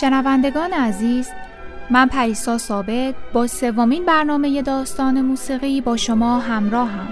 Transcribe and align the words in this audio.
شنوندگان 0.00 0.72
عزیز 0.72 1.28
من 1.90 2.08
پریسا 2.08 2.58
ثابت 2.58 3.14
با 3.32 3.46
سومین 3.46 4.06
برنامه 4.06 4.62
داستان 4.62 5.20
موسیقی 5.20 5.80
با 5.80 5.96
شما 5.96 6.38
همراهم. 6.38 7.08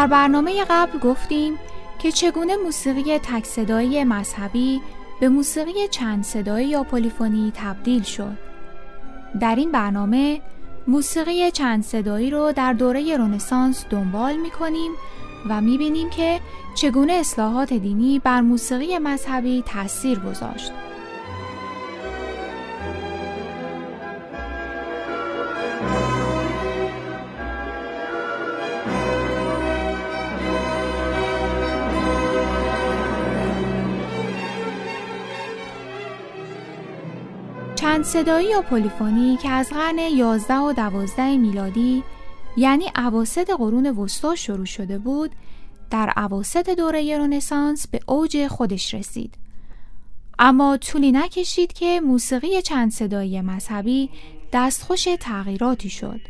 در 0.00 0.06
برنامه 0.06 0.64
قبل 0.70 0.98
گفتیم 0.98 1.58
که 1.98 2.12
چگونه 2.12 2.56
موسیقی 2.56 3.18
تک 3.18 3.44
صدایی 3.44 4.04
مذهبی 4.04 4.80
به 5.20 5.28
موسیقی 5.28 5.88
چند 5.88 6.24
صدایی 6.24 6.68
یا 6.68 6.82
پلیفونی 6.84 7.52
تبدیل 7.54 8.02
شد. 8.02 8.36
در 9.40 9.54
این 9.54 9.72
برنامه 9.72 10.40
موسیقی 10.88 11.50
چند 11.50 11.82
صدایی 11.82 12.30
رو 12.30 12.52
در 12.52 12.72
دوره 12.72 13.16
رونسانس 13.16 13.84
دنبال 13.90 14.36
می 14.36 14.50
کنیم 14.50 14.92
و 15.48 15.60
می 15.60 15.78
بینیم 15.78 16.10
که 16.10 16.40
چگونه 16.74 17.12
اصلاحات 17.12 17.72
دینی 17.72 18.18
بر 18.18 18.40
موسیقی 18.40 18.98
مذهبی 18.98 19.62
تاثیر 19.66 20.18
گذاشت. 20.18 20.72
چند 38.00 38.08
صدایی 38.08 38.48
یا 38.48 38.62
پلیفونی 38.62 39.36
که 39.36 39.48
از 39.48 39.70
قرن 39.70 39.98
11 39.98 40.54
و 40.54 40.72
12 40.72 41.36
میلادی 41.36 42.04
یعنی 42.56 42.84
عواسط 42.94 43.50
قرون 43.50 43.86
وسطا 43.86 44.34
شروع 44.34 44.64
شده 44.64 44.98
بود 44.98 45.30
در 45.90 46.12
عواسط 46.16 46.70
دوره 46.70 47.18
رنسانس 47.18 47.88
به 47.88 48.00
اوج 48.06 48.46
خودش 48.46 48.94
رسید. 48.94 49.34
اما 50.38 50.76
طولی 50.76 51.12
نکشید 51.12 51.72
که 51.72 52.00
موسیقی 52.00 52.62
چند 52.62 52.90
صدایی 52.90 53.40
مذهبی 53.40 54.10
دستخوش 54.52 55.08
تغییراتی 55.20 55.90
شد. 55.90 56.20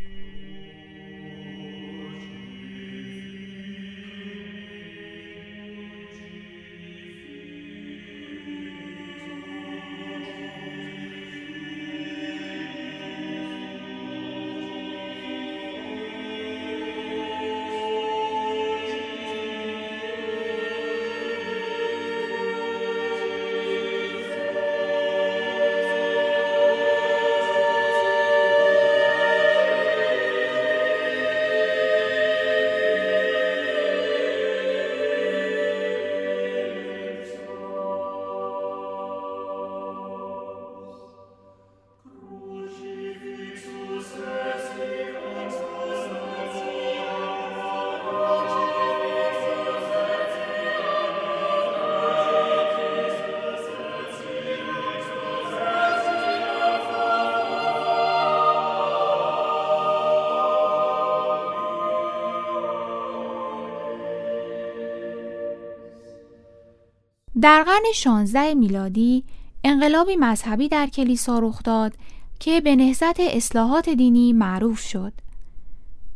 در 67.40 67.62
قرن 67.62 67.92
16 67.95 68.55
میلادی 68.55 69.24
انقلابی 69.64 70.17
مذهبی 70.17 70.68
در 70.68 70.86
کلیسا 70.86 71.39
رخ 71.39 71.62
داد 71.62 71.92
که 72.40 72.61
به 72.61 72.77
نهضت 72.77 73.20
اصلاحات 73.20 73.89
دینی 73.89 74.33
معروف 74.33 74.80
شد. 74.80 75.12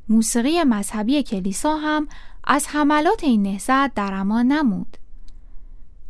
موسیقی 0.09 0.65
مذهبی 0.65 1.23
کلیسا 1.23 1.77
هم 1.77 2.09
از 2.45 2.67
حملات 2.69 3.25
این 3.25 3.43
نهضت 3.43 3.95
در 3.95 4.13
امان 4.13 4.47
نمود. 4.47 4.97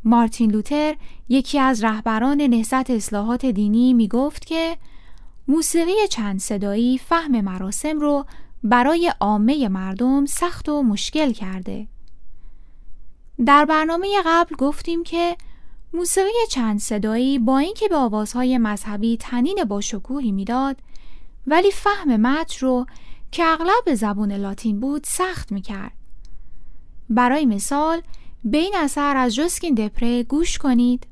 مارتین 0.05 0.51
لوتر 0.51 0.97
یکی 1.29 1.59
از 1.59 1.85
رهبران 1.85 2.41
نهضت 2.41 2.91
اصلاحات 2.91 3.47
دینی 3.47 3.93
می 3.93 4.09
گفت 4.09 4.45
که 4.47 4.77
موسیقی 5.49 6.09
چند 6.11 6.41
صدایی 6.41 6.99
فهم 6.99 7.41
مراسم 7.41 8.01
رو 8.01 8.27
برای 8.63 9.13
عامه 9.21 9.69
مردم 9.69 10.27
سخت 10.27 10.69
و 10.69 10.83
مشکل 10.83 11.33
کرده. 11.33 11.87
در 13.47 13.65
برنامه 13.65 14.23
قبل 14.27 14.57
گفتیم 14.57 15.03
که 15.03 15.37
موسیقی 15.93 16.47
چند 16.51 16.81
صدایی 16.81 17.39
با 17.39 17.59
اینکه 17.59 17.89
به 17.89 17.97
آوازهای 17.97 18.59
مذهبی 18.59 19.17
تنین 19.17 19.65
با 19.65 19.81
شکوهی 19.81 20.33
می‌داد 20.33 20.77
ولی 21.47 21.71
فهم 21.71 22.17
متن 22.17 22.67
رو 22.67 22.87
که 23.33 23.45
اغلب 23.45 23.95
زبون 23.95 24.33
لاتین 24.33 24.81
بود 24.81 25.05
سخت 25.05 25.53
می‌کرد. 25.53 25.93
برای 27.11 27.47
مثال 27.47 28.03
به 28.45 28.59
این 28.59 28.75
اثر 28.77 29.17
از 29.17 29.35
جسکین 29.35 29.75
دپره 29.75 30.23
گوش 30.23 30.59
کنید 30.59 31.07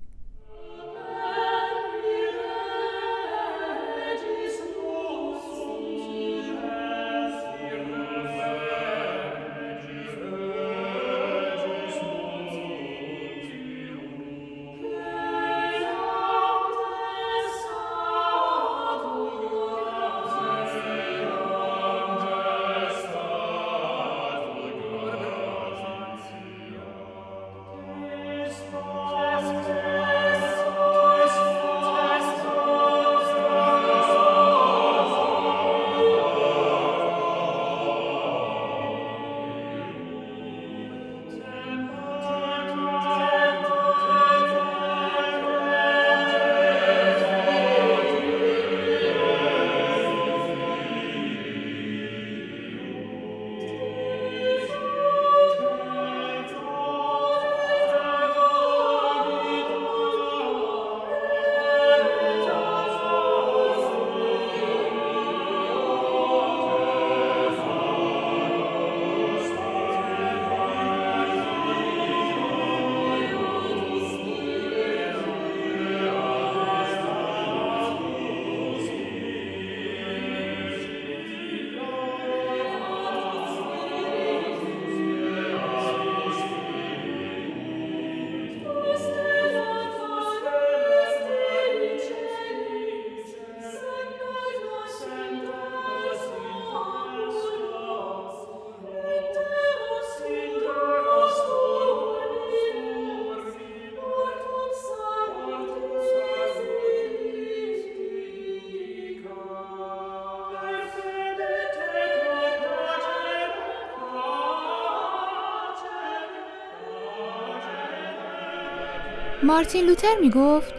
مارتین 119.44 119.86
لوتر 119.86 120.14
می 120.20 120.30
گفت 120.30 120.74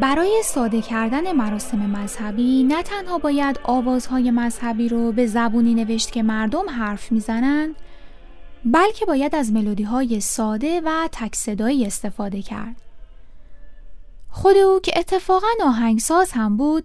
برای 0.00 0.42
ساده 0.44 0.82
کردن 0.82 1.32
مراسم 1.32 1.78
مذهبی 1.78 2.64
نه 2.64 2.82
تنها 2.82 3.18
باید 3.18 3.60
آوازهای 3.62 4.30
مذهبی 4.30 4.88
رو 4.88 5.12
به 5.12 5.26
زبونی 5.26 5.74
نوشت 5.74 6.12
که 6.12 6.22
مردم 6.22 6.70
حرف 6.70 7.12
می‌زنند 7.12 7.74
بلکه 8.64 9.04
باید 9.06 9.34
از 9.34 9.52
ملودی 9.52 9.82
های 9.82 10.20
ساده 10.20 10.80
و 10.84 11.08
تک 11.12 11.34
صدایی 11.34 11.86
استفاده 11.86 12.42
کرد. 12.42 12.76
خود 14.30 14.56
او 14.56 14.80
که 14.80 14.98
اتفاقا 14.98 15.46
آهنگساز 15.64 16.32
هم 16.32 16.56
بود 16.56 16.84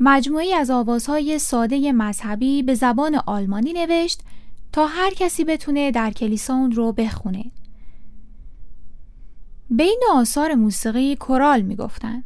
مجموعی 0.00 0.52
از 0.52 0.70
آوازهای 0.70 1.38
ساده 1.38 1.92
مذهبی 1.92 2.62
به 2.62 2.74
زبان 2.74 3.20
آلمانی 3.26 3.72
نوشت 3.72 4.20
تا 4.72 4.86
هر 4.86 5.10
کسی 5.10 5.44
بتونه 5.44 5.90
در 5.90 6.10
کلیسا 6.10 6.54
اون 6.54 6.72
رو 6.72 6.92
بخونه. 6.92 7.44
بین 9.70 10.00
آثار 10.14 10.54
موسیقی 10.54 11.16
کورال 11.16 11.62
می‌گفتن. 11.62 12.24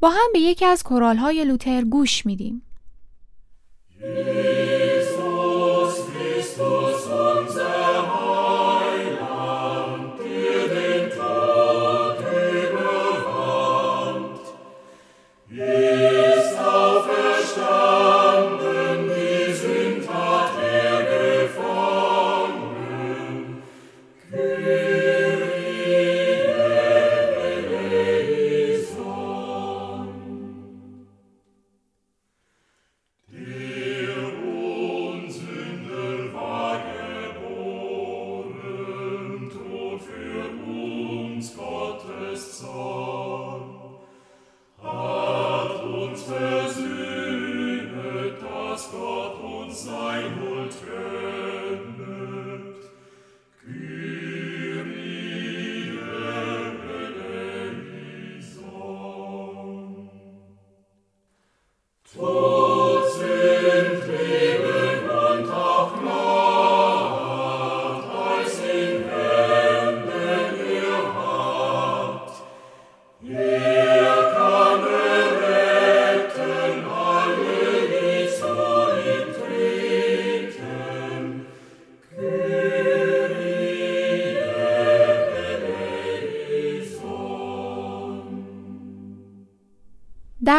با 0.00 0.10
هم 0.10 0.32
به 0.32 0.38
یکی 0.38 0.64
از 0.64 0.82
کورال 0.82 1.16
های 1.16 1.44
لوتر 1.44 1.84
گوش 1.84 2.26
میدیم. 2.26 2.62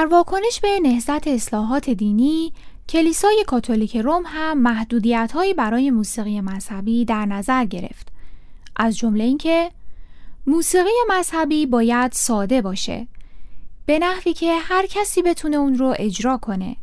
در 0.05 0.11
واکنش 0.11 0.59
به 0.61 0.79
نهضت 0.83 1.27
اصلاحات 1.27 1.89
دینی 1.89 2.53
کلیسای 2.89 3.43
کاتولیک 3.47 3.97
روم 3.97 4.23
هم 4.25 4.57
محدودیت‌هایی 4.57 5.53
برای 5.53 5.91
موسیقی 5.91 6.41
مذهبی 6.41 7.05
در 7.05 7.25
نظر 7.25 7.65
گرفت. 7.65 8.07
از 8.75 8.97
جمله 8.97 9.23
اینکه 9.23 9.71
موسیقی 10.47 10.89
مذهبی 11.09 11.65
باید 11.65 12.11
ساده 12.11 12.61
باشه 12.61 13.07
به 13.85 13.99
نحوی 13.99 14.33
که 14.33 14.55
هر 14.59 14.85
کسی 14.85 15.21
بتونه 15.21 15.57
اون 15.57 15.77
رو 15.77 15.93
اجرا 15.99 16.37
کنه. 16.37 16.75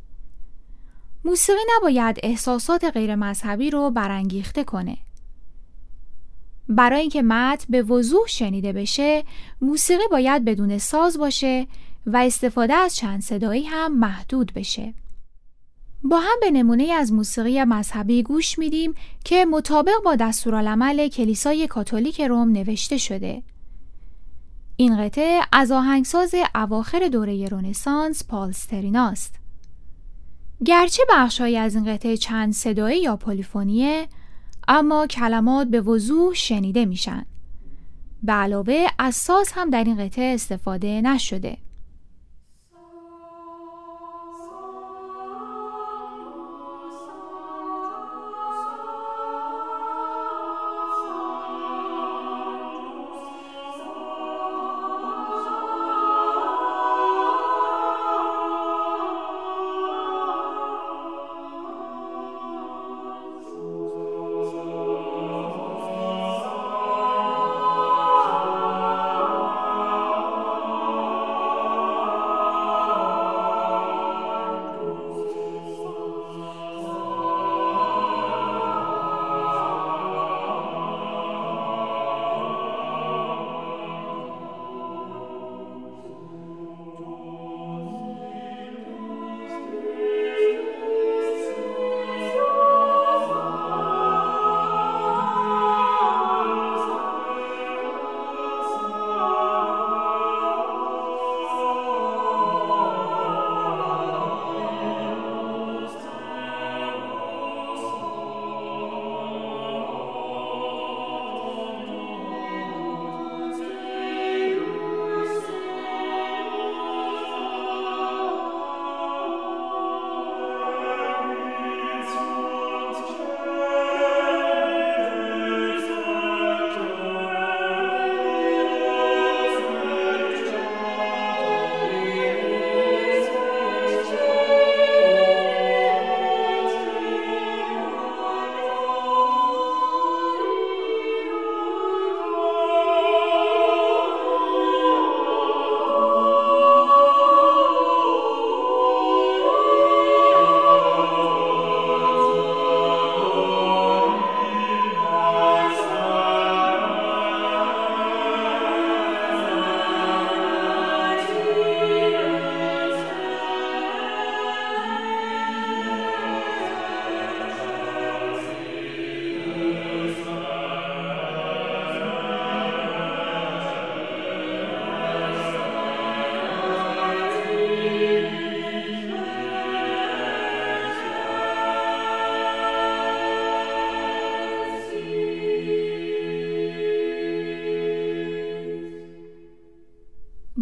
موسیقی 1.24 1.62
نباید 1.76 2.20
احساسات 2.22 2.84
غیر 2.84 3.14
مذهبی 3.14 3.70
رو 3.70 3.90
برانگیخته 3.90 4.64
کنه. 4.64 4.96
برای 6.68 7.00
اینکه 7.00 7.22
متن 7.22 7.66
به 7.68 7.82
وضوح 7.82 8.26
شنیده 8.26 8.72
بشه 8.72 9.24
موسیقی 9.60 10.08
باید 10.10 10.44
بدون 10.44 10.78
ساز 10.78 11.18
باشه 11.18 11.66
و 12.06 12.16
استفاده 12.16 12.74
از 12.74 12.96
چند 12.96 13.22
صدایی 13.22 13.64
هم 13.64 13.98
محدود 13.98 14.52
بشه. 14.54 14.94
با 16.04 16.20
هم 16.20 16.40
به 16.40 16.50
نمونه 16.50 16.92
از 16.92 17.12
موسیقی 17.12 17.64
مذهبی 17.64 18.22
گوش 18.22 18.58
میدیم 18.58 18.94
که 19.24 19.44
مطابق 19.44 20.02
با 20.04 20.16
دستورالعمل 20.16 21.08
کلیسای 21.08 21.66
کاتولیک 21.66 22.20
روم 22.20 22.52
نوشته 22.52 22.96
شده. 22.96 23.42
این 24.76 25.04
قطعه 25.04 25.40
از 25.52 25.72
آهنگساز 25.72 26.34
اواخر 26.54 27.08
دوره 27.08 27.48
رونسانس 27.48 28.26
پالستریناست. 28.26 29.34
گرچه 30.64 31.02
بخشهایی 31.10 31.56
از 31.56 31.74
این 31.74 31.94
قطعه 31.94 32.16
چند 32.16 32.52
صدایی 32.52 33.02
یا 33.02 33.16
پلیفونیه 33.16 34.08
اما 34.68 35.06
کلمات 35.06 35.68
به 35.68 35.80
وضوح 35.80 36.34
شنیده 36.34 36.84
میشن. 36.84 37.26
به 38.22 38.32
علاوه 38.32 38.86
از 38.98 39.14
ساز 39.14 39.52
هم 39.52 39.70
در 39.70 39.84
این 39.84 40.06
قطعه 40.06 40.34
استفاده 40.34 41.00
نشده. 41.00 41.58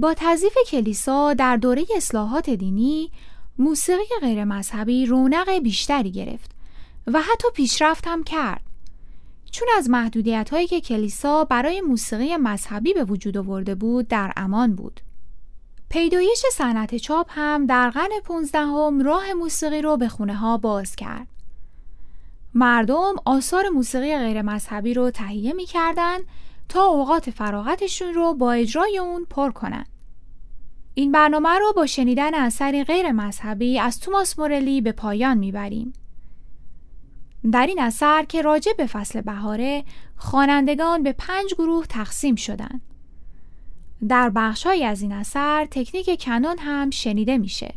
با 0.00 0.14
تضیف 0.16 0.54
کلیسا 0.66 1.34
در 1.34 1.56
دوره 1.56 1.84
اصلاحات 1.96 2.50
دینی 2.50 3.10
موسیقی 3.58 4.04
غیر 4.20 4.44
مذهبی 4.44 5.06
رونق 5.06 5.58
بیشتری 5.58 6.10
گرفت 6.10 6.50
و 7.06 7.20
حتی 7.20 7.48
پیشرفت 7.54 8.06
هم 8.06 8.24
کرد. 8.24 8.62
چون 9.50 9.68
از 9.78 9.90
محدودیت 9.90 10.50
هایی 10.50 10.66
که 10.66 10.80
کلیسا 10.80 11.44
برای 11.44 11.80
موسیقی 11.80 12.36
مذهبی 12.36 12.92
به 12.92 13.04
وجود 13.04 13.36
آورده 13.36 13.74
بود 13.74 14.08
در 14.08 14.32
امان 14.36 14.74
بود. 14.74 15.00
پیدایش 15.88 16.42
صنعت 16.52 16.96
چاپ 16.96 17.26
هم 17.30 17.66
در 17.66 17.90
قرن 17.90 18.20
پونزدهم 18.24 19.02
راه 19.02 19.32
موسیقی 19.32 19.82
رو 19.82 19.96
به 19.96 20.08
خونه 20.08 20.34
ها 20.34 20.58
باز 20.58 20.96
کرد. 20.96 21.26
مردم 22.54 23.14
آثار 23.24 23.68
موسیقی 23.68 24.18
غیر 24.18 24.42
مذهبی 24.42 24.94
رو 24.94 25.10
تهیه 25.10 25.52
می 25.52 25.66
کردن 25.66 26.18
تا 26.70 26.82
اوقات 26.82 27.30
فراغتشون 27.30 28.14
رو 28.14 28.34
با 28.34 28.52
اجرای 28.52 28.98
اون 28.98 29.26
پر 29.30 29.50
کنن. 29.50 29.84
این 30.94 31.12
برنامه 31.12 31.58
رو 31.58 31.72
با 31.76 31.86
شنیدن 31.86 32.34
اثری 32.34 32.84
غیر 32.84 33.12
مذهبی 33.12 33.78
از 33.78 34.00
توماس 34.00 34.38
مورلی 34.38 34.80
به 34.80 34.92
پایان 34.92 35.38
می‌بریم. 35.38 35.92
در 37.52 37.66
این 37.66 37.80
اثر 37.80 38.24
که 38.24 38.42
راجع 38.42 38.72
به 38.72 38.86
فصل 38.86 39.20
بهاره 39.20 39.84
خوانندگان 40.16 41.02
به 41.02 41.12
پنج 41.12 41.54
گروه 41.54 41.86
تقسیم 41.86 42.34
شدند. 42.34 42.80
در 44.08 44.30
بخشهایی 44.30 44.84
از 44.84 45.02
این 45.02 45.12
اثر 45.12 45.68
تکنیک 45.70 46.24
کنون 46.24 46.56
هم 46.58 46.90
شنیده 46.90 47.38
میشه. 47.38 47.74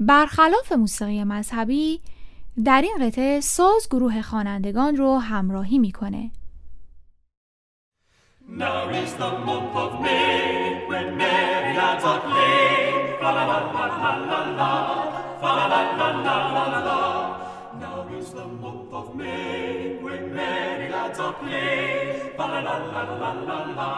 برخلاف 0.00 0.72
موسیقی 0.72 1.24
مذهبی 1.24 2.00
در 2.64 2.82
این 2.82 3.08
قطعه 3.08 3.40
ساز 3.40 3.88
گروه 3.90 4.22
خوانندگان 4.22 4.96
رو 4.96 5.18
همراهی 5.18 5.78
می‌کنه. 5.78 6.30
Now 8.54 8.90
is 8.90 9.14
the 9.14 9.30
month 9.30 9.74
of 9.74 9.98
May 10.02 10.84
when 10.86 11.16
merry 11.16 11.74
lads 11.74 12.04
are 12.04 12.20
playing. 12.20 13.16
Fa 13.18 13.32
la 13.32 13.44
la 13.48 13.58
la 13.72 13.86
la 14.02 14.12
la 14.28 14.40
la, 14.58 14.70
fa 15.40 15.50
la 15.56 15.66
la 15.72 15.80
la 15.96 16.08
la 16.20 16.36
la 16.52 16.80
la. 16.84 17.00
Now 17.80 18.06
is 18.14 18.30
the 18.32 18.44
month 18.44 18.92
of 18.92 19.16
May 19.16 19.96
when 20.02 20.34
merry 20.34 20.92
lads 20.92 21.18
are 21.18 21.32
playing. 21.32 22.36
Fa 22.36 22.44
la 22.44 22.60
la 22.60 22.76
la 22.92 23.02
la 23.22 23.30
la 23.48 23.58
la, 23.72 23.88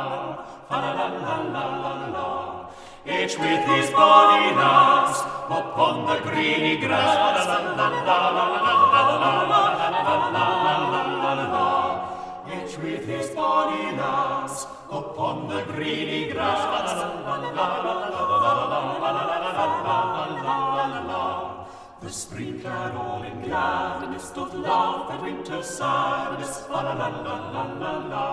fa 0.69 0.77
la 0.83 0.91
la 0.99 1.07
la 1.27 1.37
la 1.55 1.65
la 1.83 1.95
la. 2.15 2.71
Each 3.05 3.37
with 3.37 3.65
his 3.75 3.91
body 3.91 4.55
last 4.55 5.25
upon 5.51 6.07
the 6.07 6.31
greeny 6.31 6.77
grass. 6.77 7.45
La 7.45 7.55
la 7.55 7.59
la 7.59 7.89
la 7.89 8.07
la 8.07 8.19
la 8.31 8.47
la 8.47 8.71
la 8.71 9.03
la 9.03 9.19
la 9.19 9.91
la 9.91 10.31
la 10.31 10.64
which 12.77 12.85
with 12.85 13.07
his 13.07 13.31
bonny 13.31 13.97
lass 13.97 14.67
upon 14.91 15.49
the 15.49 15.63
greeny 15.73 16.31
grass. 16.33 16.61
The 22.01 22.11
spring 22.11 22.61
clad 22.61 22.95
all 22.95 23.23
in 23.23 23.41
gladness 23.43 24.31
doth 24.31 24.55
love 24.55 25.09
that 25.09 25.23
winter 25.23 25.63
sadness. 25.63 26.61
Fa 26.67 26.73
la 26.73 26.93
la 26.95 27.09
la 27.09 27.37
la 27.51 27.65
la 27.81 27.93
la, 28.13 28.27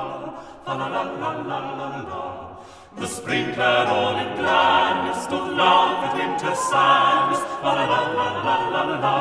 la 0.68 0.74
la 0.76 1.04
la 1.04 1.32
la 1.42 1.60
la 1.78 2.02
la. 2.10 2.58
The 2.98 3.08
spring 3.08 3.54
clad 3.54 3.88
all 3.88 4.18
in 4.18 4.36
gladness 4.38 5.26
doth 5.28 5.54
love 5.54 6.02
that 6.02 6.16
winter 6.16 6.56
sadness. 6.56 7.40
Fa 7.62 7.72
la 7.78 7.86
la 7.92 8.02
la 8.18 8.28
la 8.46 8.56
la 8.70 8.84
la, 9.00 9.18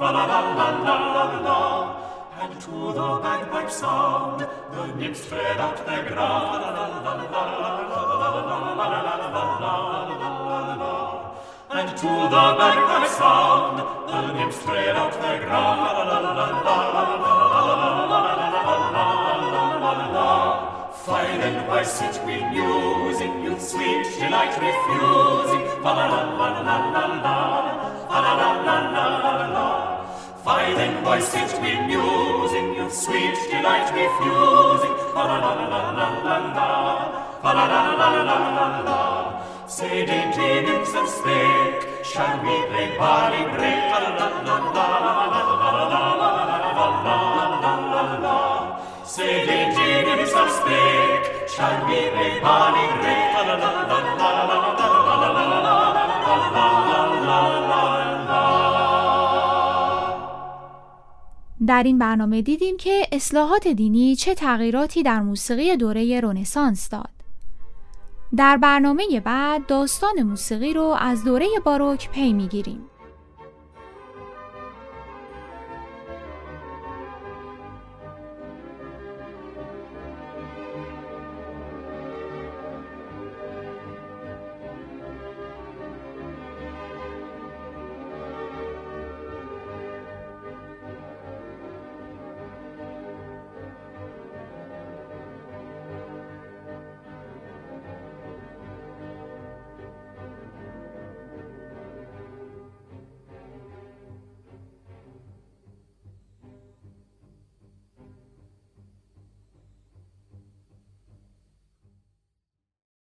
la 0.00 0.10
la 0.10 0.24
la 0.26 0.70
la 0.84 0.96
la 1.14 1.40
la. 1.40 1.73
And 2.44 2.60
to 2.60 2.92
the 2.92 3.20
bagpipe 3.22 3.70
sound 3.70 4.46
the 4.70 4.86
nymphs 4.96 5.20
spread 5.22 5.56
out 5.56 5.86
their 5.86 6.04
ground. 6.10 6.62
And 11.70 11.88
to 11.88 12.12
the 12.34 12.44
bagpipe 12.60 13.08
sound 13.08 13.78
the 14.08 14.32
nymphs 14.34 14.56
spread 14.60 14.94
out 14.94 15.12
their 15.22 15.38
ground. 15.46 15.80
Fine 21.06 21.40
and 21.40 21.68
wise 21.68 21.92
sit 21.92 22.20
we 22.26 22.36
musing, 22.44 23.42
youth's 23.42 23.72
sweet 23.72 24.04
delight 24.18 24.54
refusing. 24.60 25.64
Fa 25.82 25.92
la 25.96 26.06
la 26.12 26.20
la 26.38 26.48
la 26.60 26.76
la 26.94 27.04
la, 27.24 27.36
fa 28.08 28.18
la 28.20 28.32
la 28.36 28.46
la 28.64 29.06
la 29.24 29.46
la. 29.56 29.66
Fine 30.44 30.76
and 30.76 31.04
wise 31.06 31.28
sit 31.28 31.52
we 31.62 31.72
musing 31.86 32.13
sweet 32.94 33.34
delight 33.50 33.90
refusing? 33.90 34.94
Fa 35.14 35.22
la 35.26 35.36
la 35.42 35.52
la 35.58 35.80
la 35.98 36.06
la 36.26 36.36
la, 36.56 36.68
fa 37.42 37.50
la 37.52 37.64
la 37.66 37.80
la 38.00 38.08
la 38.28 38.38
la 38.56 38.66
la. 38.86 39.00
Say 39.66 40.06
dainty 40.06 40.48
nymphs 40.66 40.94
and 40.94 41.08
spake, 41.08 42.04
shall 42.04 42.38
we 42.44 42.54
play 42.70 42.96
barley 42.96 43.42
break? 43.54 43.80
Fa 43.90 43.98
la 44.04 44.10
la 44.18 44.28
la 44.46 44.56
la 44.70 44.86
la 44.86 45.06
la 45.06 45.26
la 45.26 45.42
la 45.42 45.70
la 46.14 46.30
la 46.34 46.68
la 47.04 47.72
la 47.90 48.02
la. 48.04 48.18
la 48.24 48.38
Say 49.04 49.44
dainty 49.46 49.88
nymphs 50.06 50.34
and 50.40 50.50
spake, 50.58 51.48
shall 51.48 51.78
we 51.88 51.98
play 52.14 52.40
barley 52.40 52.86
break? 53.02 53.26
Fa 53.34 53.42
la 53.48 53.54
la 53.62 53.70
la 53.74 53.90
la 53.90 53.98
la 54.20 54.30
la 54.30 54.62
la 55.32 55.42
la 55.50 55.60
la 55.66 55.83
در 61.66 61.82
این 61.82 61.98
برنامه 61.98 62.42
دیدیم 62.42 62.76
که 62.76 63.06
اصلاحات 63.12 63.68
دینی 63.68 64.16
چه 64.16 64.34
تغییراتی 64.34 65.02
در 65.02 65.20
موسیقی 65.20 65.76
دوره 65.76 66.20
رونسانس 66.20 66.88
داد. 66.88 67.10
در 68.36 68.56
برنامه 68.56 69.22
بعد 69.24 69.66
داستان 69.66 70.22
موسیقی 70.22 70.72
رو 70.72 70.96
از 70.98 71.24
دوره 71.24 71.46
باروک 71.64 72.10
پی 72.10 72.32
می‌گیریم. 72.32 72.80